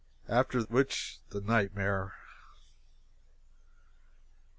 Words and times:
After 0.27 0.59
which, 0.63 1.19
the 1.29 1.41
nightmare. 1.41 2.15